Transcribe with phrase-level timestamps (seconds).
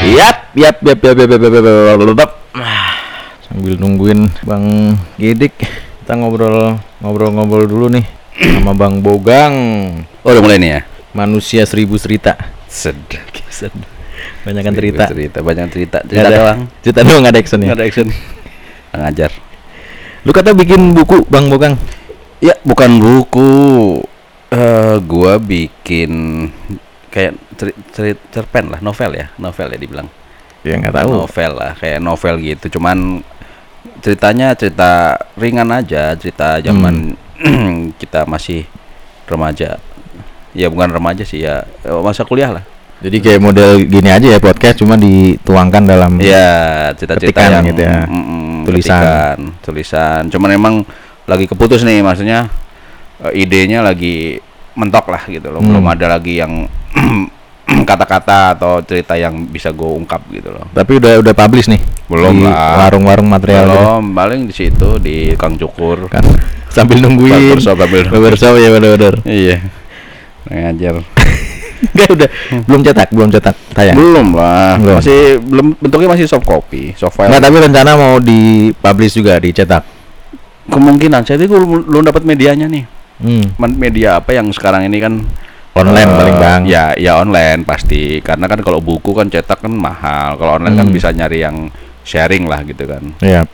[0.00, 2.30] Yap, yap, yap, yap, yap, yap, yap, yap, yap, yap, yap.
[3.44, 8.08] Sambil nungguin Bang Gidik, kita ngobrol ngobrol-ngobrol dulu nih
[8.40, 9.52] sama Bang Bogang,
[10.24, 10.80] Oh udah mulai nih ya?
[11.12, 12.38] manusia seribu cerita.
[12.70, 13.28] Sedap
[14.40, 15.04] Banyak kan cerita.
[15.10, 17.66] Cerita, banyak cerita Cerita ada, doang Cerita doang ada action ya.
[17.68, 18.08] Nggak ada action
[18.96, 19.30] Ngajar
[20.24, 21.76] Lu kata bikin buku Bang Bogang.
[22.40, 23.52] Ya bukan buku
[24.48, 26.48] eh Gua bikin
[27.10, 30.08] Kayak ceri, ceri- cerpen lah, novel ya Novel ya dibilang
[30.62, 31.10] Ya nggak tahu.
[31.16, 33.20] Novel lah, kayak novel gitu Cuman
[33.98, 37.16] ceritanya cerita ringan aja Cerita zaman
[38.00, 38.64] kita masih
[39.26, 39.80] remaja
[40.52, 42.64] Ya bukan remaja sih ya eh, Masa kuliah lah
[43.00, 47.80] Jadi kayak model gini aja ya podcast cuma dituangkan dalam Iya, cita-cita Ketikan yang gitu
[47.80, 48.04] ya.
[48.04, 48.92] mm, mm, Tulisan.
[49.00, 50.22] ketikan, tulisan.
[50.28, 50.74] Cuman emang
[51.24, 52.52] lagi keputus nih, maksudnya
[53.24, 54.36] eh, idenya lagi
[54.80, 55.60] mentok lah gitu loh.
[55.60, 55.68] Hmm.
[55.68, 56.64] Belum ada lagi yang
[57.90, 60.66] kata-kata atau cerita yang bisa gue ungkap gitu loh.
[60.72, 61.80] Tapi udah udah publish nih.
[62.10, 62.88] Belum di lah.
[62.88, 63.76] Warung-warung material gitu.
[63.78, 66.10] Belum, paling di situ di Kang Cukur.
[66.10, 66.24] kan.
[66.70, 67.30] Sambil nungguin.
[67.54, 69.14] Barbershop, sambil- Barbershop, ya benar-benar.
[69.22, 69.56] Iya.
[70.50, 70.94] Ngajar.
[71.80, 72.28] Enggak udah
[72.68, 73.96] belum cetak, belum cetak tayang.
[73.96, 74.76] Belum lah.
[74.76, 74.96] Belum.
[75.00, 77.32] Masih belum bentuknya masih soft copy, soft file.
[77.32, 79.82] Enggak, tapi rencana mau dipublish juga, dicetak.
[80.68, 82.84] Kemungkinan saya itu belum, belum dapat medianya nih.
[83.20, 83.46] Hmm.
[83.76, 85.14] Media apa yang sekarang ini kan
[85.70, 86.60] Online eh, paling Bang.
[86.66, 88.18] Ya, ya online pasti.
[88.20, 90.34] Karena kan kalau buku kan cetak kan mahal.
[90.34, 90.96] Kalau online kan Hmm.
[90.96, 91.70] bisa nyari yang
[92.02, 93.14] sharing lah gitu kan.
[93.22, 93.46] Iya.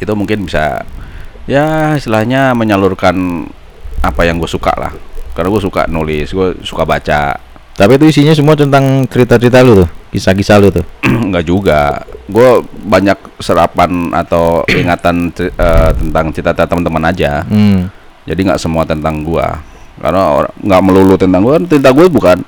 [0.00, 0.82] Itu mungkin bisa
[1.44, 3.44] ya istilahnya menyalurkan
[4.00, 4.92] apa yang gue suka lah.
[5.36, 7.36] Karena gue suka nulis, gue suka baca.
[7.76, 10.84] Tapi itu isinya semua tentang cerita-cerita lu tuh, kisah-kisah lu tuh.
[11.28, 12.02] Enggak juga.
[12.24, 17.44] Gue banyak serapan atau ingatan eh, tentang cita-cita teman-teman aja.
[17.44, 17.88] Hmm.
[18.30, 19.58] Jadi nggak semua tentang gua
[19.96, 20.22] karena
[20.56, 22.38] nggak melulu tentang gua kan cerita gue bukan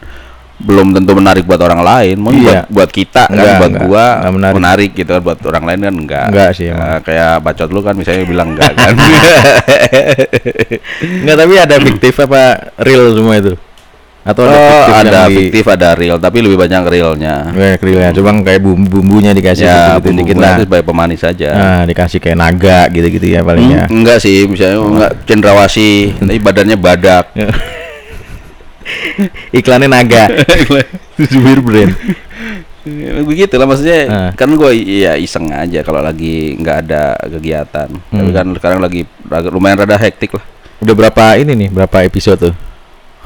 [0.56, 2.62] belum tentu menarik buat orang lain mau Iya.
[2.64, 3.82] buat, buat kita Enggak, kan buat enggak.
[3.84, 4.54] gua Enggak menarik.
[4.54, 4.90] menarik.
[4.94, 7.00] gitu kan buat orang lain kan enggak Enggak sih, Eh, emang.
[7.02, 8.94] kayak bacot lu kan misalnya bilang enggak kan
[11.20, 12.42] Enggak, tapi ada fiktif apa
[12.78, 13.52] real semua itu?
[14.22, 18.10] Atau ada oh, fiktif ada di- fiktif ada real tapi lebih banyak realnya Banyak realnya,
[18.12, 22.38] cuma kayak bumbu-bumbunya dikasih ya gitu dikit bumbu itu sebagai pemanis saja Nah, dikasih kayak
[22.38, 23.84] naga gitu-gitu ya paling ya.
[23.84, 27.24] Hmm, enggak sih misalnya enggak cendrawasi tapi badannya badak
[29.52, 30.24] Iklannya naga.
[31.30, 31.92] Subir brand.
[33.22, 34.30] begitu lah maksudnya Ah.
[34.32, 38.34] kan gue iya iseng aja kalau lagi nggak ada kegiatan tapi Hmm.
[38.34, 39.06] kan sekarang lagi
[39.48, 40.42] lumayan rada hektik lah
[40.78, 41.68] Udah berapa ini nih?
[41.70, 42.54] Berapa episode tuh?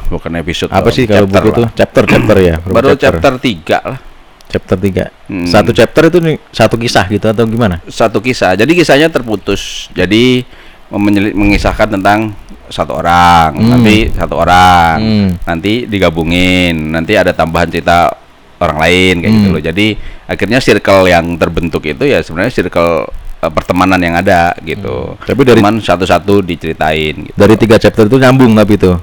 [0.09, 1.57] Bukan episode Apa sih kalau chapter buku lah.
[1.57, 1.69] tuh?
[1.75, 2.55] Chapter chapter ya.
[2.75, 3.99] Baru chapter 3 lah
[4.47, 5.11] chapter 3.
[5.27, 5.43] Hmm.
[5.45, 7.83] Satu chapter itu nih satu kisah gitu atau gimana?
[7.85, 10.47] satu kisah jadi kisahnya terputus jadi
[10.89, 12.31] mengisahkan tentang
[12.67, 13.71] satu orang Hmm.
[13.73, 15.29] nanti satu orang Hmm.
[15.45, 18.11] nanti digabungin nanti ada tambahan cerita
[18.57, 19.55] orang lain kayak gitu Hmm.
[19.55, 19.87] loh jadi
[20.27, 23.07] akhirnya circle yang terbentuk itu ya sebenarnya circle
[23.37, 25.23] eh, pertemanan yang ada gitu Hmm.
[25.23, 28.95] Tapi dari- Cuman satu-satu diceritain gitu Dari tiga chapter itu nyambung tapi itu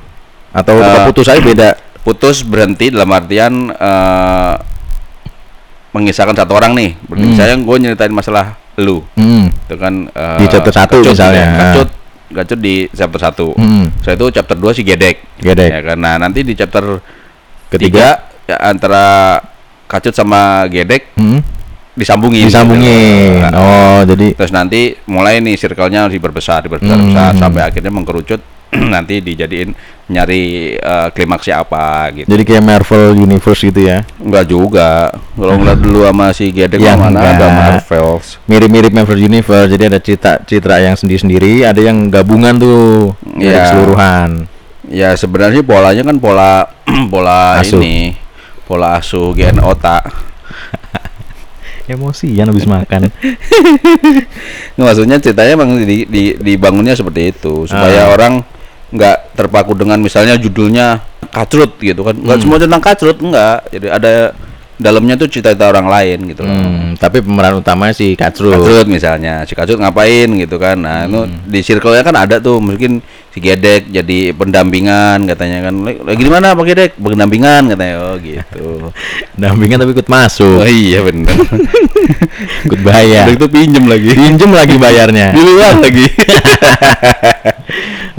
[0.53, 1.69] atau Eh, putus aja beda.
[2.00, 4.53] putus berhenti dalam artian eh,
[5.91, 7.38] mengisahkan satu orang nih berarti Hmm.
[7.38, 9.50] saya gue nyeritain masalah lu Hmm.
[9.50, 11.42] itu kan eh, Di chapter satu Kecut misalnya.
[11.44, 11.90] ya, kecut
[12.34, 13.94] kecut di chapter satu Hmm.
[14.02, 15.69] saya itu chapter 2 si gedek Gedek.
[15.69, 16.97] ya kan nah nanti di chapter
[17.68, 17.69] Ketiga.
[17.69, 18.08] ketiga
[18.47, 19.06] ya, antara
[19.86, 21.46] kacut sama gedek Hmm.
[21.94, 23.38] disambungin Disambungin.
[23.38, 23.42] gitu.
[23.44, 27.38] Nah, Oh, jadi terus nanti mulai nih circle-nya diperbesar diperbesar Hmm.
[27.38, 28.42] sampai akhirnya mengkerucut
[28.94, 29.72] nanti dijadiin
[30.03, 30.44] nyari
[30.75, 34.03] eh, klimaksnya apa gitu jadi kayak Marvel Universe gitu ya.
[34.19, 35.07] Enggak juga.
[35.34, 37.47] Kalau ngeliat dulu sama si Gedek Ya, mana ada.
[37.47, 38.35] Marvels.
[38.45, 39.72] Mirip-mirip Marvel Universe.
[39.72, 43.63] Jadi ada cerita citra yang sendiri-sendiri, ada yang gabungan tuh dari Iya.
[43.63, 44.29] keseluruhan.
[44.91, 46.67] Ya sebenarnya polanya kan pola
[47.13, 47.79] pola Asuh.
[47.79, 48.13] ini,
[48.67, 50.03] pola asuh gen otak.
[51.83, 53.12] Emosian habis makan.
[54.75, 58.13] Nggak, maksudnya ceritanya emang di, di, dibangunnya seperti itu supaya Ah.
[58.15, 58.33] orang
[58.94, 62.13] nggak terpaku dengan misalnya judulnya kacrut gitu kan.
[62.13, 62.44] Nggak Hmm.
[62.45, 63.66] semua tentang kacrut enggak.
[63.68, 64.13] Jadi ada
[64.74, 66.51] dalamnya tuh cerita orang lain gitu loh.
[66.51, 68.51] Hmm, tapi pemeran utama si Kacrut.
[68.54, 70.75] Kacrut misalnya, si Kacrut ngapain gitu kan.
[70.75, 71.40] Nah, itu Hmm.
[71.45, 73.00] di circle-nya kan ada tuh mungkin
[73.30, 75.74] si Gedek jadi pendampingan katanya kan.
[75.80, 76.92] "Lagi- Lagi di mana Pak Gedek?
[76.98, 77.96] Pendampingan katanya.
[78.04, 78.66] Oh, gitu.
[79.39, 81.31] Dampingan tapi ikut masuk, Oh iya bener.
[82.68, 83.30] ikut bayar.
[83.30, 84.10] Itu pinjem lagi.
[84.12, 85.31] Pinjem lagi bayarnya.
[85.38, 86.06] Di luar lagi.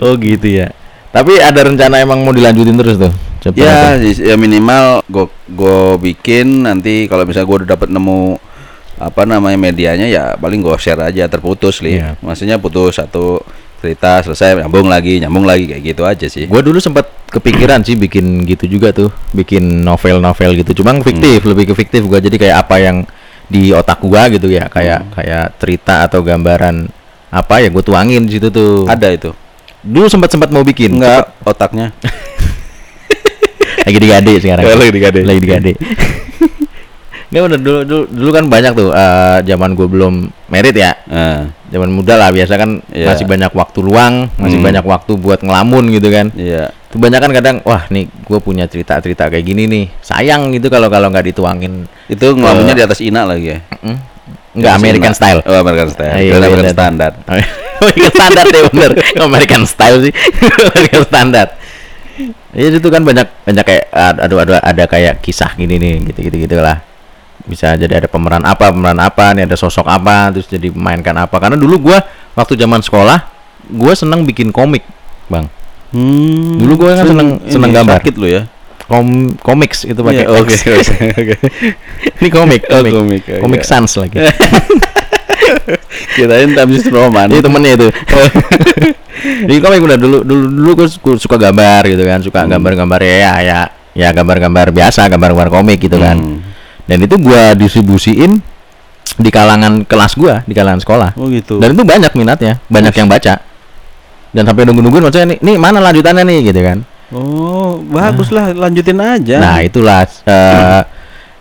[0.05, 0.69] Oh gitu ya.
[1.15, 3.15] Tapi ada rencana emang mau dilanjutin terus tuh.
[3.45, 4.25] chapter ya, itu?
[4.25, 8.41] ya minimal gue gue bikin nanti kalau misalnya gue udah dapat nemu
[8.95, 12.01] apa namanya medianya ya paling gue share aja terputus li.
[12.01, 12.17] Iya.
[12.25, 13.41] Maksudnya putus satu
[13.85, 16.49] cerita selesai nyambung lagi nyambung lagi kayak gitu aja sih.
[16.49, 17.05] Gue dulu sempat
[17.35, 20.81] kepikiran sih bikin gitu juga tuh, bikin novel-novel gitu.
[20.81, 22.97] Cuma fiktif, lebih ke fiktif gua jadi kayak apa yang
[23.51, 26.87] di otak gua gitu ya, kayak kayak cerita atau gambaran
[27.35, 28.87] apa ya gue tuangin di situ tuh.
[28.87, 29.35] Ada itu.
[29.84, 30.96] Dulu sempat sempat mau bikin.
[30.96, 31.92] Enggak otaknya.
[33.84, 34.64] lagi digade sekarang.
[34.64, 35.20] Lagi digade.
[35.22, 35.72] Lagi digade.
[37.34, 40.14] Nggak bener dulu, dulu dulu kan banyak tuh eh, zaman gue belum
[40.48, 40.94] merit ya.
[41.04, 43.10] Nah, Zaman muda lah biasa kan Iya.
[43.10, 44.66] masih banyak waktu luang, masih Hmm.
[44.70, 46.31] banyak waktu buat ngelamun gitu kan.
[46.38, 46.70] iya.
[46.94, 49.84] Kebanyakan kadang wah nih gue punya cerita-cerita kayak gini nih.
[49.98, 51.90] Sayang gitu kalau kalau nggak dituangin.
[52.06, 53.58] Itu ngelamunnya di atas Ina lagi ya.
[53.82, 53.98] Mm,
[54.54, 55.19] Nggak Di atas American Ina.
[55.19, 55.40] style.
[55.42, 56.12] Oh, American style.
[56.14, 56.70] Ah, iya, iya, American iya.
[56.70, 57.12] standar.
[57.84, 58.90] American standar deh bener.
[59.19, 60.12] American style sih.
[60.66, 61.46] American standar.
[62.50, 66.36] Iya itu kan banyak banyak kayak aduh aduh ada kayak kisah gini nih gitu gitu
[66.40, 66.81] gitu lah.
[67.42, 71.36] Bisa jadi ada pemeran apa pemeran apa nih ada sosok apa terus jadi mainkan apa
[71.36, 71.98] karena dulu gua
[72.32, 73.19] waktu zaman sekolah
[73.69, 74.82] gua seneng bikin komik
[75.26, 75.44] bang
[75.90, 76.58] Hmm.
[76.58, 78.02] Dulu gua kan seneng- ini seneng gambar.
[78.02, 78.42] Sakit lu ya.
[78.84, 79.06] kom
[79.38, 81.34] komiks itu pakai Iya, oke, oke, oke.
[82.20, 83.69] ini komik Oh, komik komik, oh, komik iya.
[83.70, 84.16] sans lagi
[86.14, 87.26] Kirain Times Roman.
[87.28, 87.87] Ini temennya itu.
[89.49, 92.50] Di komik udah dulu dulu dulu gue suka gambar gitu kan, suka Hmm.
[92.58, 93.61] gambar-gambar ya ya
[93.94, 96.19] ya gambar-gambar biasa, gambar-gambar komik gitu kan.
[96.19, 96.38] Hmm.
[96.84, 98.43] Dan itu gua distribusiin
[99.16, 101.11] di kalangan kelas gua, di kalangan sekolah.
[101.16, 101.56] Oh gitu.
[101.56, 103.40] Dan itu banyak minatnya, banyak yang baca.
[104.34, 106.78] Dan sampai nunggu-nungguin maksudnya nih, nih mana lanjutannya nih gitu kan.
[107.14, 109.38] Oh, bagus lah, lanjutin aja.
[109.38, 110.82] Nah, itulah eh,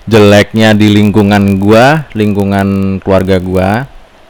[0.06, 3.70] jeleknya di lingkungan gua, lingkungan keluarga gua.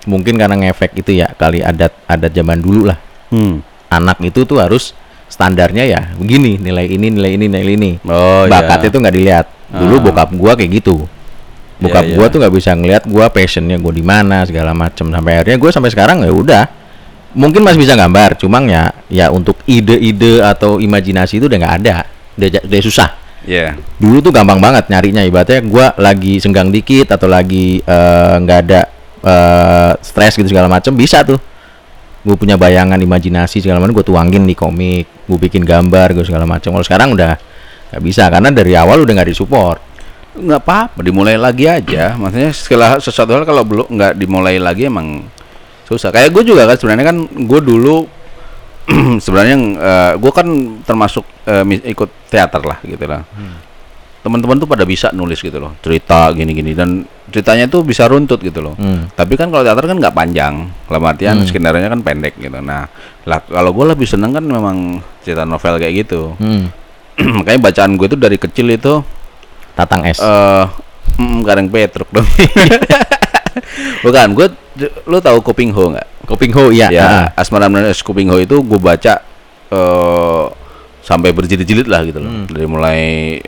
[0.04, 3.00] Mungkin karena ngefek itu ya, kali adat adat zaman dulu lah.
[3.30, 3.66] Hmm.
[3.90, 4.94] anak itu tuh harus
[5.26, 8.88] standarnya ya begini nilai ini nilai ini nilai ini Oh, bakat iya.
[8.90, 10.02] itu nggak dilihat dulu Ah.
[10.06, 11.06] bokap gua kayak gitu
[11.78, 12.34] bokap Iya, gua iya.
[12.34, 15.90] tuh nggak bisa ngelihat gua passionnya gua di mana segala macem sampai akhirnya gua sampai
[15.90, 16.64] sekarang ya udah
[17.34, 22.06] mungkin masih bisa gambar cuma ya ya untuk ide-ide atau imajinasi itu udah nggak ada
[22.34, 23.10] udah, udah susah
[23.46, 23.78] Iya.
[23.98, 28.82] dulu tuh gampang banget nyarinya ibaratnya gua lagi senggang dikit atau lagi eh, nggak ada
[29.24, 31.40] eh, stres gitu segala macem bisa tuh.
[32.24, 36.48] Gue punya bayangan imajinasi segala macam gue tuangin di komik gue bikin gambar gue segala
[36.48, 37.36] macam kalau sekarang udah
[37.92, 39.80] nggak bisa karena dari awal udah nggak disupport.
[40.34, 42.16] Nggak apa-apa dimulai lagi aja.
[42.16, 45.28] Maksudnya segala sesuatu hal kalau belum nggak dimulai lagi emang
[45.84, 46.10] susah.
[46.16, 48.08] Kayak gue juga kan sebenarnya kan gue dulu
[49.24, 49.56] sebenarnya
[50.20, 50.48] gue kan
[50.84, 53.24] termasuk eh, mis- ikut teater lah gitu lah
[54.24, 58.64] teman-teman tuh pada bisa nulis gitu loh cerita gini-gini dan ceritanya tuh bisa runtut gitu
[58.64, 59.12] loh Hmm.
[59.12, 60.54] tapi kan kalau teater kan nggak panjang
[60.88, 61.48] dalam artian Hmm.
[61.48, 62.88] skenario kan pendek gitu nah
[63.28, 66.66] lah kalau gue lebih seneng kan memang cerita novel kayak gitu hmm.
[67.44, 69.04] makanya bacaan gue tuh dari kecil itu
[69.76, 70.66] tatang es eh
[71.20, 72.26] mm, Karang Petruk dong.
[74.06, 74.48] Bukan, gue
[75.06, 76.26] lu tahu Kuping Ho nggak?
[76.26, 77.26] Koping Ho iya ya, ah.
[77.38, 77.70] Asmara
[78.02, 79.22] Kuping Ho itu gue baca
[79.70, 80.44] eh
[81.04, 82.32] sampai berjilid-jilid lah gitu loh.
[82.34, 82.48] Hmm.
[82.48, 83.00] Dari mulai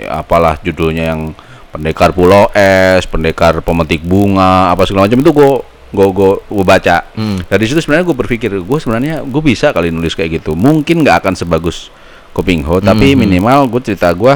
[0.05, 1.31] apalah judulnya yang
[1.71, 5.49] Pendekar Pulau Es, Pendekar Pemetik Bunga, apa segala macam itu gue
[5.91, 6.97] gue gue gue baca.
[7.11, 7.39] Hmm.
[7.41, 10.51] Dari situ sebenarnya gue berpikir gue sebenarnya gue bisa kali nulis kayak gitu.
[10.53, 11.87] Mungkin nggak akan sebagus
[12.31, 13.23] Kuping Ho, tapi Hmm.
[13.23, 14.35] minimal gue cerita gue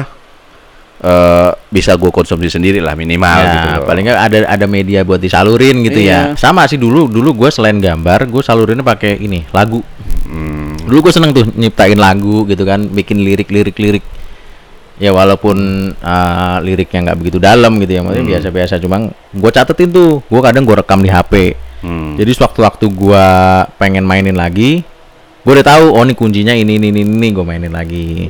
[1.00, 3.68] eh bisa gue konsumsi sendiri lah minimal Ya, gitu.
[3.74, 3.86] loh.
[3.88, 6.36] paling nggak ada ada media buat disalurin gitu ya Iya.
[6.36, 9.80] sama sih dulu dulu gue selain gambar gue salurinnya pakai ini lagu
[10.90, 14.04] dulu gue seneng tuh nyiptain lagu gitu kan bikin lirik lirik lirik
[15.00, 15.56] ya walaupun
[15.96, 18.32] uh, liriknya nggak begitu dalam gitu ya maksudnya Hmm.
[18.36, 18.96] biasa-biasa cuma
[19.32, 22.20] gue catetin tuh gue kadang gue rekam di HP hmm.
[22.20, 23.24] jadi sewaktu-waktu gue
[23.80, 24.84] pengen mainin lagi
[25.40, 28.28] gue udah tahu oh ini kuncinya ini ini ini, ini gue mainin lagi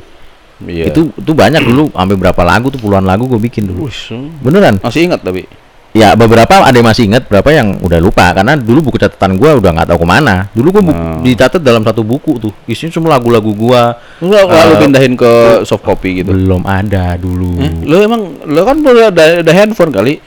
[0.61, 0.93] Iya.
[0.93, 4.45] itu itu banyak dulu sampai berapa lagu tuh puluhan lagu gue bikin dulu hmm.
[4.45, 5.49] beneran masih ingat tapi
[5.91, 9.53] ya beberapa ada yang masih ingat berapa yang udah lupa karena dulu buku catatan gua
[9.53, 11.19] udah nggak tahu ke mana dulu gua bu- Hmm.
[11.21, 15.31] dicatat dalam satu buku tuh isinya semua lagu-lagu gua lu lalu Eh, pindahin ke
[15.61, 16.31] soft copy gitu.
[16.31, 20.23] belum ada dulu Eh, lu emang lu kan udah ada, ada handphone kali.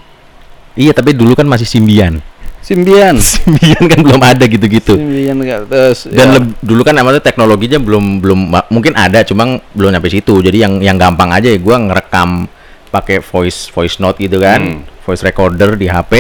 [0.75, 2.21] iya tapi dulu kan masih simbian
[2.61, 3.21] Symbian.
[3.25, 6.35] simbian kan belum ada gitu-gitu Symbian enggak terus dan ya.
[6.35, 10.81] leb- dulu kan namanya teknologinya belum belum mungkin ada cuma belum sampai situ jadi yang
[10.81, 12.49] yang gampang aja ya gua ngerekam
[12.95, 14.81] pakai voice voice note gitu kan Hmm.
[15.03, 16.13] voice recorder di HP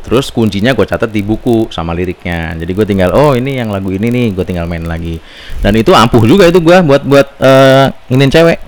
[0.00, 3.88] terus kuncinya gue catat di buku sama liriknya jadi gue tinggal oh ini yang lagu
[3.88, 5.16] ini nih gue tinggal main lagi
[5.58, 8.58] dan itu ampuh juga itu gua buat buat eh ingin cewek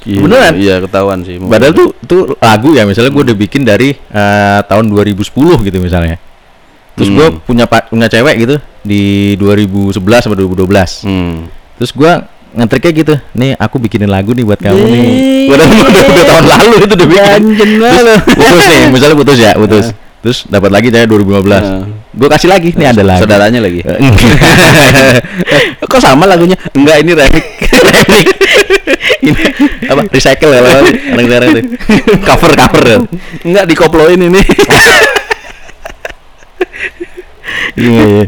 [0.00, 0.22] gila.
[0.24, 0.54] Beneran?
[0.56, 1.36] Iya, ketahuan sih.
[1.36, 5.26] padahal tuh tuh lagu ya misalnya gue udah bikin dari eh, tahun 2010
[5.60, 6.16] gitu misalnya
[6.94, 7.40] terus gue Hmm.
[7.40, 9.92] punya pa- punya cewek gitu di 2011
[10.22, 11.50] sampai 2012 Hmm.
[11.76, 12.12] Terus gua
[12.50, 15.10] ngetriknya gitu, nih aku bikinin lagu nih buat kamu nih.
[15.50, 17.42] Udah, udah, udah tahun lalu itu udah bikin.
[17.78, 19.86] Terus putus nih, misalnya putus ya, putus.
[20.20, 21.48] Terus dapat lagi saya 2015.
[21.48, 21.80] Nah.
[22.12, 23.22] Gua kasih lagi, nih ada lagi.
[23.24, 23.80] Saudaranya lagi.
[25.90, 26.58] Kok sama lagunya?
[26.76, 27.44] Enggak, ini remix.
[27.70, 28.28] remix.
[29.20, 29.36] ini
[29.84, 31.62] apa recycle kalau orang sekarang itu
[32.24, 32.84] cover cover
[33.44, 34.42] Enggak dikoploin ini.
[37.76, 38.24] Iya iya.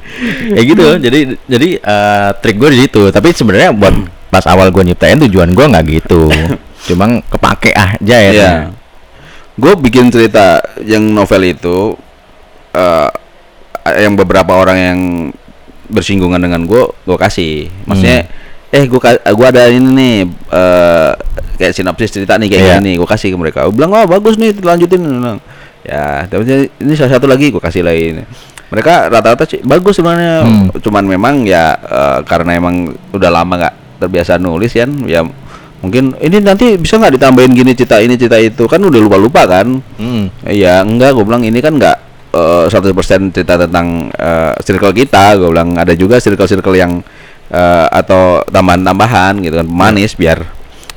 [0.54, 3.94] ya gitu jadi jadi eh, trik gue di situ tapi sebenarnya buat
[4.28, 6.28] pas awal gue nyiptain tujuan gue nggak gitu
[6.90, 8.52] cuma kepake aja ya Iya.
[9.52, 11.92] Gue bikin cerita yang novel itu
[12.72, 13.11] eh
[14.00, 15.00] yang beberapa orang yang
[15.92, 17.68] bersinggungan dengan gue, gue kasih.
[17.84, 18.25] Maksudnya,
[18.72, 18.96] eh gue
[19.37, 20.16] gua ada ini nih
[20.49, 21.11] eh
[21.61, 22.75] kayak sinopsis cerita nih kayak Iya.
[22.80, 23.68] gini, gue kasih ke mereka.
[23.68, 25.04] Gua bilang, oh bagus nih, lanjutin.
[25.04, 25.38] Bilang,
[25.82, 28.25] Ya, tapi ini salah satu lagi gue kasih lagi.
[28.73, 30.73] Mereka rata-rata sih bagus sebenarnya, Hmm.
[30.81, 35.21] cuman memang ya eh, karena emang udah lama nggak terbiasa nulis kan, ya
[35.85, 38.64] mungkin ini nanti bisa nggak ditambahin gini cerita ini cerita itu?
[38.64, 39.76] Kan udah lupa-lupa kan?
[40.00, 40.33] Hmm.
[40.49, 42.00] Iya, enggak, gue bilang ini kan enggak
[42.33, 47.05] eh, 100% cerita tentang eh, circle kita, gue bilang ada juga circle-circle yang
[47.52, 50.41] eh, atau tambahan-tambahan gitu kan, manis biar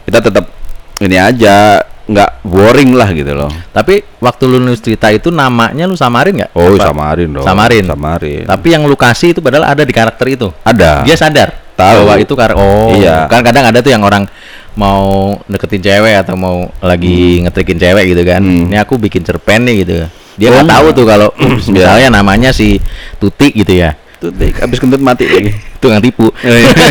[0.08, 0.48] kita tetap
[1.04, 3.50] ini aja nggak boring lah gitu loh.
[3.70, 6.94] tapi waktu lu nulis cerita itu namanya lu samarin nggak Oh, Apa?
[6.94, 7.42] samarin dong.
[7.42, 7.84] Samarin.
[7.84, 8.44] Samarin.
[8.46, 11.02] tapi yang lu kasih itu padahal ada di karakter itu ada.
[11.02, 12.06] dia sadar Tahu.
[12.06, 13.26] bahwa itu karakter oh Iya.
[13.26, 14.30] kan kadang ada tuh yang orang
[14.76, 18.70] mau deketin cewek atau mau lagi ngetrikin cewek gitu kan Hmm.
[18.70, 19.96] ini aku bikin cerpen nih gitu
[20.36, 20.94] dia Oh, nggak tahu enggak.
[20.94, 21.30] tuh kalau
[21.74, 22.78] misalnya namanya si
[23.18, 25.52] Tuti gitu ya Tuh, dik, abis kentut mati lagi.
[25.82, 26.30] tukang tipu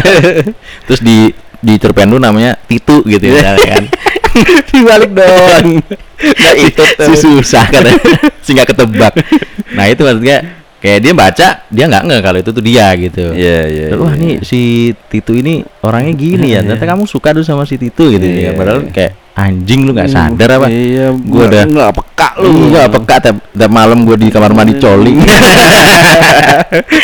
[0.86, 1.30] terus di
[1.64, 3.88] di cerpen lu namanya Titu gitu ya kan?
[4.68, 5.80] Dibalik dong.
[6.24, 7.84] Nggak ikut si susah kan
[8.44, 9.12] si nggak ketebak.
[9.76, 13.58] Nah itu maksudnya kayak dia baca dia nggak nge kalau itu tuh dia gitu Iya,
[13.72, 13.86] iya.
[13.96, 14.44] Wah iya, nih iya.
[14.44, 14.60] si
[15.08, 16.60] Titu ini orangnya gini ya.
[16.60, 18.58] Ternyata kamu suka tuh sama si Titu gitu Iya, ya.
[18.58, 18.92] Padahal iya.
[18.92, 20.68] kayak anjing lu nggak sadar apa?
[20.68, 22.68] Iya, Gua udah nggak peka lu.
[22.68, 25.16] Nggak peka tiap, tiap malam gua di kamar mandi coli.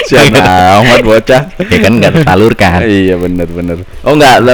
[0.06, 0.38] Siapa
[0.82, 1.42] amat bocah.
[1.56, 2.78] ya kan nggak tersalurkan.
[2.84, 3.76] Iya bener bener.
[4.04, 4.44] Oh enggak,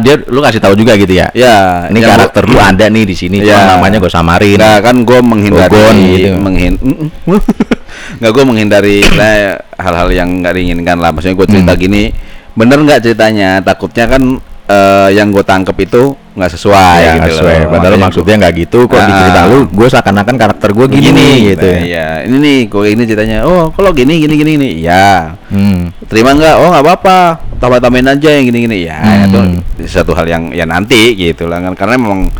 [0.00, 1.26] dia lu kasih tahu juga gitu ya.
[1.34, 3.76] Ya, Ini karakter lu ada nih di sini, Ya.
[3.76, 4.60] namanya gue samarin.
[4.60, 5.74] Nah kan gue menghindari
[6.22, 6.38] gitu.
[6.38, 6.74] menghin
[8.16, 11.80] nggak gue menghindari nah, hal-hal yang nggak diinginkan lah maksudnya gue cerita Hmm.
[11.80, 12.02] gini
[12.50, 14.22] bener nggak ceritanya takutnya kan
[14.66, 17.56] eh, yang gue tangkep itu nggak sesuai Ya, gitu sesuai.
[17.58, 17.68] loh.
[17.68, 19.18] Padahal Makanya maksudnya nggak gitu kok di Ah.
[19.18, 21.66] cerita lu gue seakan-akan karakter gue gini, nih gitu.
[21.68, 25.90] nah, iya ini nih gue ini ceritanya oh kalau gini gini gini gini ya Hmm.
[26.06, 27.18] terima nggak oh nggak apa-apa
[27.58, 29.26] tambah tambahin aja yang gini gini ya Hmm.
[29.26, 29.38] itu
[29.86, 32.30] satu hal yang ya nanti gitu lah kan karena memang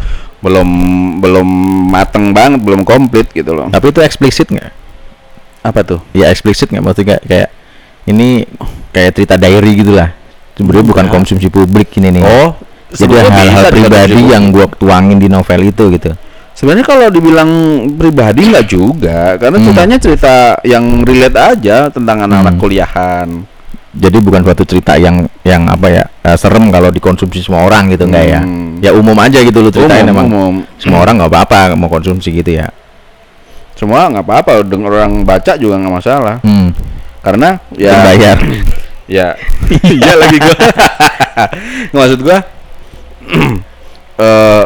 [0.41, 0.69] belum
[1.19, 1.49] belum
[1.89, 4.71] mateng banget belum komplit gitu loh Tapi itu eksplisit nggak?
[5.61, 7.49] Apa tuh ya eksplisit nggak maksudnya kayak, kayak
[8.07, 8.29] ini
[8.91, 10.09] kayak cerita diary gitulah
[10.55, 11.17] sebenarnya bukan Enggak.
[11.21, 12.57] konsumsi publik ini nih oh
[12.91, 16.11] jadi hal-hal pribadi yang gua tuangin di novel itu gitu
[16.51, 17.51] sebenarnya kalau dibilang
[17.95, 19.67] pribadi nggak juga karena Hmm.
[19.67, 22.61] ceritanya cerita yang relate aja tentang anak-anak Hmm.
[22.61, 23.29] kuliahan
[23.91, 28.05] jadi bukan suatu cerita yang yang apa ya eh, serem kalau dikonsumsi semua orang gitu
[28.05, 28.79] enggak ya Hmm.
[28.79, 30.55] ya umum aja gitu lu ceritain Umum, emang umum.
[30.77, 32.69] semua orang nggak apa-apa mau konsumsi gitu ya
[33.81, 36.37] semua nggak apa-apa denger orang baca juga nggak masalah.
[36.45, 36.69] Hmm.
[37.25, 38.37] karena ya bayar
[39.17, 39.29] ya.
[39.97, 40.57] Iya lagi gua.
[41.97, 42.39] Maksud gua
[44.21, 44.65] eh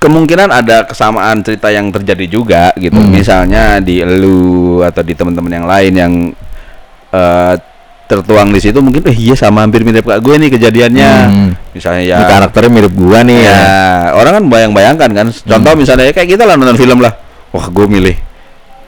[0.00, 2.96] kemungkinan ada kesamaan cerita yang terjadi juga gitu.
[3.00, 3.08] Hmm.
[3.12, 6.12] misalnya di elu atau di teman-teman yang lain yang
[7.10, 7.54] eh
[8.10, 11.12] tertuang di situ mungkin eh iya sama hampir mirip kayak gue nih kejadiannya.
[11.30, 11.50] Hmm.
[11.72, 13.68] misalnya ya Ini karakternya mirip gua nih ya, ya
[14.18, 15.26] orang kan bayang-bayangkan kan.
[15.30, 17.14] Contoh misalnya ya kayak kita lah nonton film lah.
[17.54, 18.29] Wah gue milih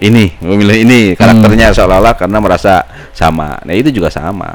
[0.03, 4.51] ini gue milih ini karakternya seolah-olah karena merasa sama nah itu juga sama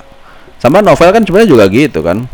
[0.58, 2.28] sama novel kan sebenarnya juga gitu kan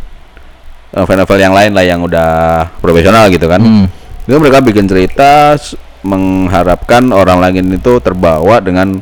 [0.91, 2.29] novel-novel yang lain lah yang udah
[2.77, 3.85] profesional gitu kan Hmm.
[4.23, 5.57] itu mereka bikin cerita
[6.03, 8.99] mengharapkan orang lain itu terbawa dengan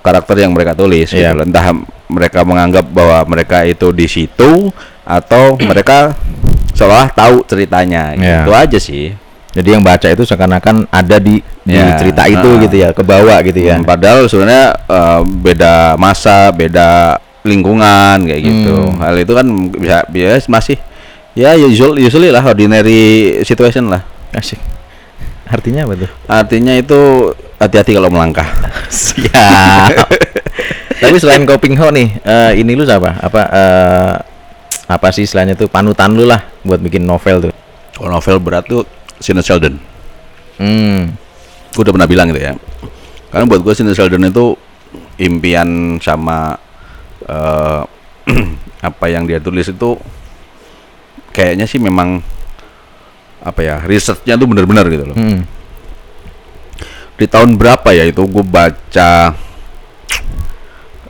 [0.00, 1.32] karakter yang mereka tulis Iya.
[1.32, 1.44] gitu loh.
[1.44, 1.66] entah
[2.06, 4.68] mereka menganggap bahwa mereka itu di situ
[5.02, 6.12] atau mereka
[6.72, 8.42] seolah tahu ceritanya Iya.
[8.42, 9.12] gitu aja sih
[9.52, 12.60] jadi yang baca itu seakan-akan ada di, di Ya, cerita itu ah.
[12.64, 18.42] gitu ya ke bawah gitu ya Hmm, padahal sebenarnya eh, beda masa beda lingkungan kayak
[18.42, 18.98] gitu Hmm.
[18.98, 20.78] hal itu kan bisa bias masih
[21.32, 24.60] ya usual usually lah ordinary situation lah asik
[25.46, 27.00] artinya apa tuh artinya itu
[27.56, 28.46] hati-hati kalau melangkah
[28.92, 30.08] Siap.
[31.02, 33.18] Tapi selain Koping Ho nih, eh, ini lu siapa?
[33.18, 34.14] Apa eh,
[34.86, 37.52] apa sih istilahnya tuh panutan lu lah buat bikin novel tuh?
[37.90, 38.86] Kalau novel berat tuh
[39.22, 39.78] Sidney Sheldon.
[40.58, 41.14] Hmm.
[41.72, 42.52] Gue udah pernah bilang gitu ya.
[43.32, 44.58] Karena buat gue Sidney Sheldon itu
[45.16, 46.58] impian sama
[47.24, 47.82] eh,
[48.92, 49.96] apa yang dia tulis itu
[51.32, 52.20] kayaknya sih memang
[53.42, 55.16] apa ya risetnya tuh bener-bener gitu loh.
[55.16, 55.46] Hmm.
[57.16, 59.10] Di tahun berapa ya itu gue baca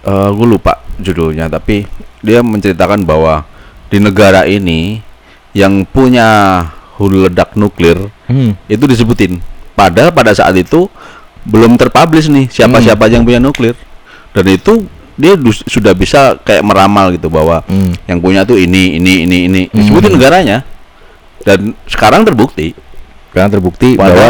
[0.02, 1.86] eh gue lupa judulnya tapi
[2.22, 3.46] dia menceritakan bahwa
[3.86, 4.98] di negara ini
[5.54, 6.58] yang punya
[7.02, 7.98] hulu ledak nuklir
[8.30, 8.54] Hmm.
[8.64, 9.42] itu disebutin.
[9.74, 10.86] Padahal pada saat itu
[11.42, 13.12] belum terpublish nih siapa-siapa Hmm.
[13.12, 13.74] yang punya nuklir.
[14.30, 15.34] Dan itu dia
[15.66, 17.92] sudah bisa kayak meramal gitu bahwa Hmm.
[18.06, 20.62] yang punya tuh ini ini ini ini disebutin negaranya.
[21.42, 22.70] Dan sekarang terbukti
[23.34, 24.28] Karena terbukti bahwa bahwa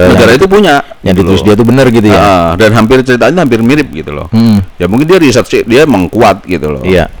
[0.00, 1.46] eh, negara yang, itu punya yang gitu ditulis loh.
[1.46, 2.16] dia tuh benar gitu ya.
[2.16, 4.26] Ah, dan hampir ceritanya hampir mirip gitu loh.
[4.32, 4.64] Hmm.
[4.76, 6.80] Ya mungkin dia research dia emang kuat gitu loh.
[6.80, 7.12] Iya.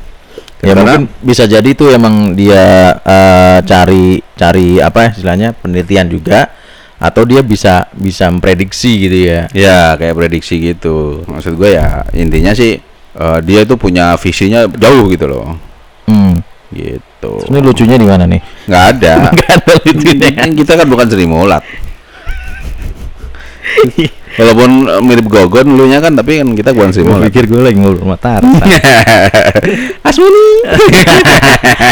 [0.64, 6.48] Ya Karena- mungkin bisa jadi itu emang dia eh, cari cari apa istilahnya penelitian juga
[6.96, 9.40] atau dia bisa bisa memprediksi gitu ya.
[9.52, 11.22] Ya kayak prediksi gitu.
[11.28, 12.80] Maksud gue ya intinya sih
[13.14, 15.60] eh, dia itu punya visinya jauh gitu loh.
[16.08, 16.40] Hmm.
[16.72, 17.04] Gitu.
[17.20, 18.40] Terus Ini lucunya di mana nih?
[18.66, 19.12] Nggak ada.
[19.36, 20.28] Nggak ada lucunya.
[20.34, 21.62] Kan kita kan bukan Sri Mulat.
[24.36, 27.28] Walaupun eh, mirip Gogon lu nya kan tapi kan kita Sri Gue Mulat.
[27.28, 28.64] pikir gue lagi ngobrol sama Tarta.
[30.08, 30.46] Asmuni.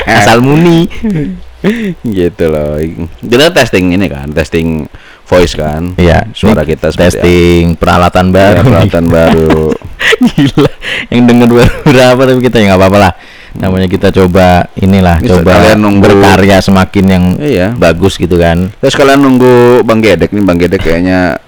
[0.19, 0.87] Asal muni.
[2.05, 2.77] gitu loh.
[3.19, 4.85] Kita testing ini kan, testing
[5.25, 5.97] voice kan.
[5.97, 6.29] Iya.
[6.31, 8.37] Suara kita testing peralatan apa.
[8.37, 8.63] Ya, baru.
[8.63, 9.63] peralatan baru.
[10.37, 10.73] Gila.
[11.09, 11.49] Yang denger
[11.83, 13.13] berapa tapi kita ya nggak apa-apa lah.
[13.55, 17.69] Namanya kita coba inilah Bisa coba kalian nunggu- berkarya semakin yang Iya.
[17.73, 18.69] bagus gitu kan.
[18.83, 21.39] Terus kalian nunggu Bang Gedek nih, Bang Gedek kayaknya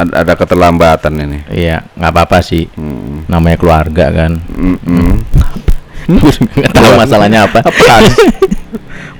[0.00, 1.38] ad- ada keterlambatan ini.
[1.48, 2.66] Iya, nggak apa-apa sih.
[2.74, 3.28] Hmm.
[3.28, 4.32] Namanya keluarga kan.
[4.50, 5.08] Mm-mm.
[6.10, 7.60] Gue nggak tahu masalahnya apa.
[7.68, 8.02] Apaan?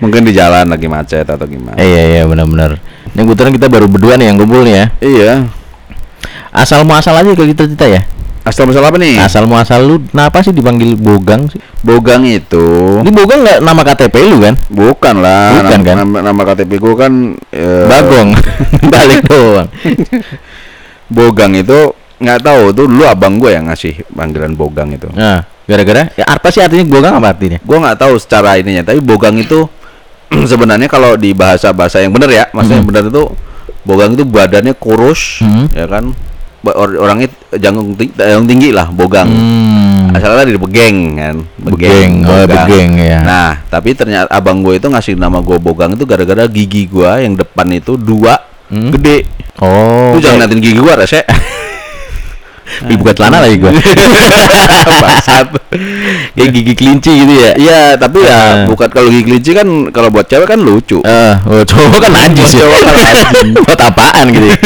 [0.00, 1.76] Mungkin di jalan lagi macet atau gimana?
[1.76, 2.80] Iya iya benar-benar.
[3.12, 4.86] Yang kebetulan kita baru berdua nih yang kumpul nih ya.
[4.98, 5.32] Iya.
[6.50, 8.02] Asal muasal aja kalau kita cerita ya.
[8.40, 9.20] Asal masalah apa nih?
[9.20, 11.60] Asal muasal lu kenapa sih dipanggil Bogang sih?
[11.84, 14.56] Bogang itu Ini Bogang nggak nama KTP lu kan?
[14.72, 15.60] bukan lah.
[15.60, 15.96] Bukan nama, kan?
[16.00, 17.12] Nama, nama KTP gua kan
[17.52, 18.32] eh, Bagong.
[18.96, 19.68] Balik doang.
[21.10, 21.90] Bogang itu
[22.20, 25.08] nggak tahu tuh dulu abang gue yang ngasih panggilan Bogang itu.
[25.10, 27.58] Nah, gara-gara ya apa sih artinya Bogang apa artinya?
[27.62, 29.66] Gua nggak tahu secara ininya, tapi Bogang itu
[30.50, 33.24] sebenarnya kalau di bahasa-bahasa yang benar ya, maksudnya yang benar itu
[33.80, 35.66] Bogang itu badannya kurus, Hmm.
[35.72, 36.12] ya kan?
[36.60, 39.24] Orangnya jangkung tinggi, jangkung tinggi lah, Bogang.
[39.32, 40.12] Hmm.
[40.12, 43.24] Asalnya dari Begeng kan, Begeng, oh, Begeng, ya.
[43.24, 47.32] Nah, tapi ternyata abang gue itu ngasih nama gue Bogang itu gara-gara gigi gua yang
[47.40, 48.36] depan itu dua
[48.70, 48.90] Hmm.
[48.90, 49.26] gede.
[49.58, 50.14] Oh.
[50.14, 51.20] Lu jangan ngeliatin gigi gua, rese.
[52.86, 53.74] Ih, buka celana lagi gua.
[55.02, 55.46] Bangsat.
[56.32, 57.52] Kayak gigi kelinci gitu ya.
[57.54, 58.54] Iya, tapi ya Ah.
[58.64, 61.02] bukan kalau gigi kelinci kan kalau buat cewek kan lucu.
[61.02, 62.62] Eh, oh, cowok kan najis ya.
[62.62, 63.20] Cowok kan najis.
[63.58, 64.46] Buat apaan gitu.
[64.46, 64.58] ya?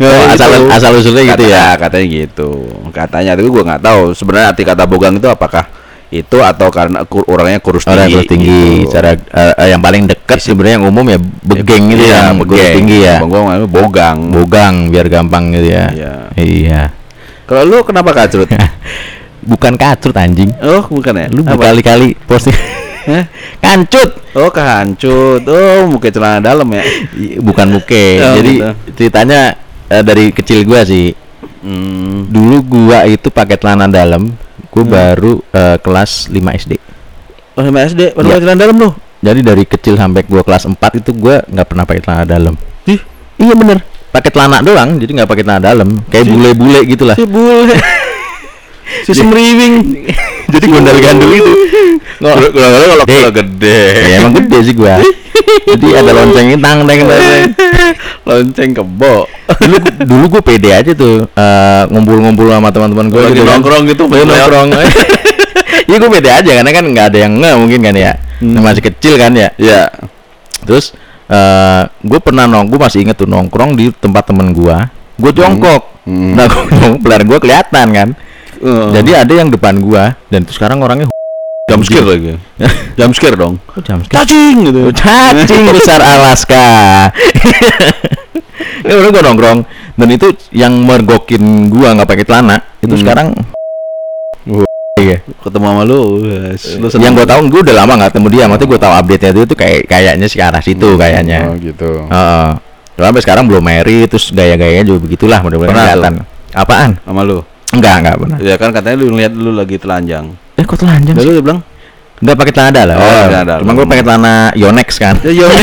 [0.00, 0.32] Ya, Oh, gitu.
[0.32, 1.64] asal asal usulnya gitu Kata- ya.
[1.76, 2.50] Katanya gitu.
[2.88, 5.66] Katanya tapi gua nggak tahu sebenarnya arti kata bogang itu apakah
[6.10, 8.14] itu atau karena kur- orangnya kurus Orang tinggi.
[8.18, 8.90] kurus tinggi, gitu.
[8.90, 12.74] cara eh, yang paling dekat sebenarnya yang umum ya begeng gitu Iya, ya, kurus begeng.
[12.74, 13.16] tinggi ya.
[13.22, 14.18] Gua namanya bogang.
[14.28, 15.86] Bogang biar gampang gitu ya.
[15.88, 16.12] Iya.
[16.34, 16.82] Iya.
[17.46, 18.50] Kalau lu kenapa kacrut?
[19.50, 20.50] Bukan kacrut anjing.
[20.60, 21.26] oh, bukan ya?
[21.30, 22.52] Lu berkali-kali posting
[23.62, 24.10] kancut.
[24.34, 25.42] Oh, kehancut.
[25.46, 26.82] Oh, muka celana dalam ya.
[27.38, 28.18] Bukan muke.
[28.20, 28.70] Oh, Jadi gitu.
[28.96, 29.54] ceritanya
[29.86, 31.10] eh, dari kecil gua sih.
[31.60, 32.26] Hmm.
[32.26, 34.28] Dulu gua itu pakai celana dalam,
[34.70, 36.72] gua baru eh, kelas 5 SD.
[37.52, 38.32] Oh, sama SD, baru Iya.
[38.32, 38.90] pakai celana dalam lu.
[39.20, 42.54] Jadi dari kecil sampai gua kelas 4 itu gua nggak pernah pakai celana dalam.
[42.84, 43.00] Ih,
[43.36, 43.78] Iya bener.
[44.10, 45.88] Pakai celana doang, jadi nggak pakai celana dalam.
[46.06, 47.14] Kayak Si- bule-bule gitulah.
[47.14, 47.76] si bule.
[49.06, 49.74] si semriwing.
[50.48, 51.52] jadi gondal gandul itu.
[52.18, 53.80] Kalau kalau kalau gede.
[54.02, 54.98] ya emang gede sih gua.
[55.66, 57.44] Jadi ada loncengnya tang tang tang.
[58.22, 59.26] Lonceng kebo.
[59.60, 64.22] dulu dulu gue pede aja tuh eh, ngumpul-ngumpul sama teman-teman gue Lagi nongkrong gitu, Lagi
[64.22, 64.30] lewat.
[64.30, 64.68] nongkrong
[65.88, 68.56] iya gue pede aja karena kan nggak ada yang nge mungkin kan ya Hmm.
[68.56, 69.92] masih kecil kan ya Ya.
[70.62, 74.76] terus eh gue pernah nong gue masih inget tuh nongkrong di tempat temen gue
[75.16, 76.32] gue jongkok Hmm.
[76.32, 76.64] nah gue
[76.98, 78.08] pelan gue kelihatan kan
[78.60, 81.08] Uh, jadi ada yang depan gue dan itu sekarang orangnya
[81.70, 82.32] jam scare lagi.
[82.94, 83.54] jam scare dong.
[83.64, 84.90] Oh, jam Cacing gitu.
[84.90, 86.66] cacing besar Alaska
[88.80, 89.58] ya udah gue nongkrong
[89.94, 93.00] dan itu yang mergokin gua nggak pakai celana itu Hmm.
[93.00, 93.26] sekarang
[94.96, 96.20] iya Ketemu sama lu.
[96.20, 99.30] Lu yang gue tahu gue udah lama nggak ketemu dia maksudnya gue tahu update nya
[99.32, 101.90] dia tuh kayak kayaknya ke arah situ kayaknya Oh, gitu.
[102.04, 102.48] Heeh.
[102.92, 106.14] Cuma sampai sekarang belum married terus gaya-gayanya juga begitulah mudah-mudahan kelihatan
[106.52, 107.40] apaan Sama lu.
[107.70, 110.36] enggak enggak pernah Ya kan katanya lu ngeliat lu lagi telanjang.
[110.60, 111.34] Eh kok telanjang Lalu sih?
[111.34, 111.60] dia bilang,
[112.20, 113.60] enggak pakai celana dalam Oh, celana dalam.
[113.64, 115.14] cuma gue pakai celana Yonex kan.
[115.24, 115.48] "Ya yo."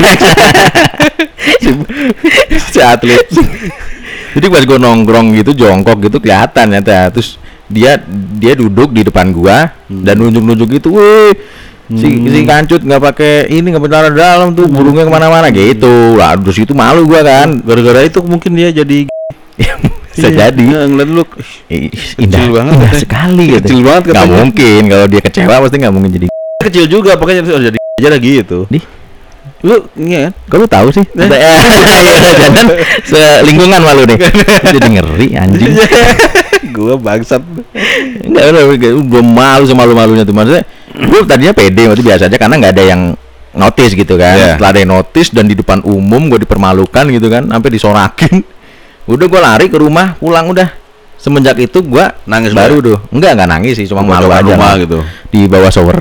[2.73, 3.25] si atlet.
[4.33, 7.99] Jadi pas gue nongkrong gitu jongkok gitu kelihatan ya terus dia
[8.37, 11.35] dia duduk di depan gua dan nunjuk-nunjuk gitu weh
[11.89, 15.47] si si kancut nggak pakai ini nggak pakai celana dalam tuh burungnya ke mana-mana.
[15.49, 16.15] Gitu.
[16.15, 17.59] Lah terus itu malu gua kan.
[17.59, 19.07] Gara-gara itu mungkin dia jadi
[20.17, 20.37] bisa Iya.
[20.43, 21.23] jadi Nah, ngeliat lu
[21.69, 24.37] Ih, indah, banget indah sekali gitu Kecil banget nggak katanya.
[24.41, 26.25] mungkin kalau dia kecewa pasti nggak mungkin jadi
[26.59, 28.59] kecil juga pokoknya harus jadi aja lagi gitu.
[28.67, 28.79] Di?
[29.61, 30.33] Lu iya kan?
[30.53, 31.01] Lu tahu sih?
[31.09, 32.53] Jangan
[33.41, 34.17] selingkungan malu nih.
[34.75, 35.73] Jadi ngeri anjing.
[36.69, 37.41] gua bangsat.
[38.21, 38.63] Enggak udah
[39.01, 40.61] gue malu sama malu-malunya tuh maksudnya.
[40.93, 43.01] Gue tadinya pede waktu biasa aja karena nggak ada yang
[43.53, 44.35] notice gitu kan.
[44.35, 44.47] Iya.
[44.53, 48.35] Setelah ada yang notice dan di depan umum gue dipermalukan gitu kan, sampai disorakin.
[49.07, 50.67] Udah gue lari ke rumah, pulang udah.
[51.17, 52.97] Semenjak itu gua Nangis baru tuh.
[53.09, 54.53] Enggak, enggak nangis sih, cuma malu aja.
[54.53, 55.01] rumah gitu.
[55.33, 55.97] Di bawah shower.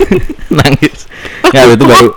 [0.60, 1.08] nangis.
[1.50, 2.12] Ya itu baru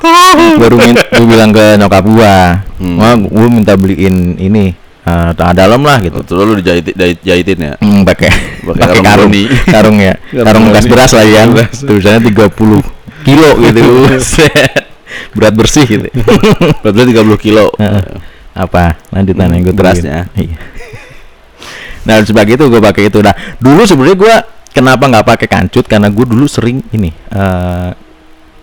[0.59, 2.59] baru min- gua bilang ke nyokap gua.
[2.83, 2.99] Hmm.
[2.99, 4.75] Wah, gua minta beliin ini
[5.07, 6.19] tanah dalam lah gitu.
[6.19, 7.73] Terus lu dijahit jahit, jahitin ya?
[7.79, 8.27] Hmm, pakai
[8.63, 9.31] Pakai karung
[9.75, 13.81] karung ya Karung bekas beras lah ya tulisannya 30 kilo gitu
[15.31, 16.07] berat bersih gitu
[16.83, 17.71] Berarti 30 kilo.
[17.79, 18.32] Heeh.
[18.53, 20.29] Apa lanjutan yang gue berasnya.
[20.35, 20.57] iya.
[22.03, 24.35] nah sebagai itu gue pakai itu nah dulu sebenarnya gue
[24.69, 27.91] kenapa nggak pakai kancut karena gue dulu sering ini eh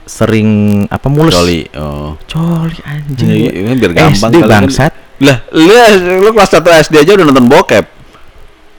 [0.03, 0.48] sering
[0.87, 1.70] apa mules Coli.
[1.72, 2.18] Oh.
[2.24, 3.50] coli anjing gua.
[3.55, 4.48] iya, biar gampang SD kan.
[4.48, 5.70] bangsat Lah, lu
[6.18, 7.85] lu kelas 1 SD aja udah nonton bokep.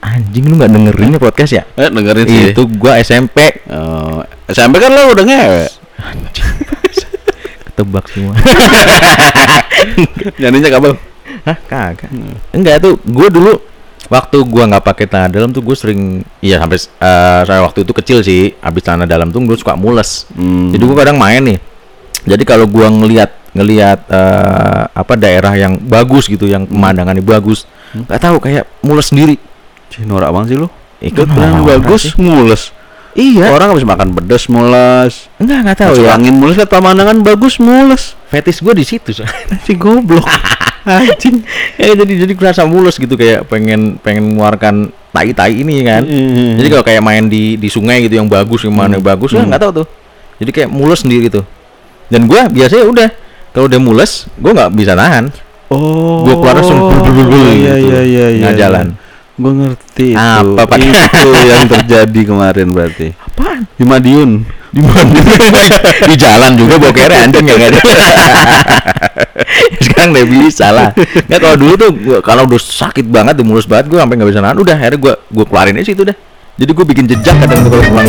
[0.02, 2.50] anjing lu nggak dengerin nih podcast ya Eh, dengerin sih.
[2.50, 5.64] itu gua SMP Oh, SMP kan lu udah ngewe.
[7.64, 8.34] ketebak semua
[10.40, 10.92] Nyanyinya kabel.
[11.42, 12.10] Hah kagak
[12.52, 13.52] enggak tuh gue dulu
[14.06, 17.92] waktu gua nggak pakai celana dalam tuh gue sering iya sampai eh, saya waktu itu
[17.94, 20.68] kecil sih habis celana dalam tuh gue suka mules Hmm.
[20.70, 21.58] jadi gue kadang main nih
[22.22, 27.64] jadi kalau gua ngelihat ngelihat eh, apa daerah yang bagus gitu yang pemandangannya bagus
[27.94, 29.38] nggak tahu kayak mules sendiri
[29.92, 30.68] Cih, norak banget sih lu.
[31.04, 32.16] Ikut norak bagus, sih.
[32.16, 32.72] mules.
[33.14, 35.28] Iya Orang habis makan pedas mules.
[35.36, 38.16] enggak nggak tahu Masuk ya angin mules kan pemandangan bagus mules.
[38.26, 39.24] fetis gue di situ so.
[39.66, 40.24] Si goblok.
[40.82, 41.46] Anjing.
[41.76, 46.58] ya jadi jadi kerasa mulus gitu kayak pengen pengen mengeluarkan tai tai ini kan Hmm.
[46.58, 49.40] jadi kalau kayak main di di sungai gitu yang bagus yang mana yang bagus lah
[49.40, 49.50] Hmm.
[49.50, 49.86] nggak tahu tuh
[50.38, 51.46] jadi kayak mulus sendiri tuh
[52.08, 53.08] dan gua biasanya udah
[53.50, 55.30] kalau udah mules gua nggak bisa nahan
[55.70, 56.20] Oh.
[56.22, 56.92] Gua keluar langsung bul
[57.32, 57.88] Iya gitu.
[57.88, 58.42] iya iya iya.
[58.44, 58.86] Nggak jalan.
[59.40, 60.20] Gua ngerti itu.
[60.20, 60.76] Apa, Pak?
[60.76, 63.16] Itu yang terjadi kemarin berarti.
[63.16, 64.44] apaan Di Madiun.
[64.72, 65.04] di mana
[66.08, 67.80] di jalan juga bokernya anjing ya nggak ada
[69.84, 73.68] sekarang udah bisa lah nggak kalau dulu tuh gua, kalau udah sakit banget tuh mulus
[73.68, 76.16] banget gua sampai nggak bisa nahan udah akhirnya gua gua keluarin aja situ dah
[76.56, 78.08] jadi gua bikin jejak kadang tuh kalau pulang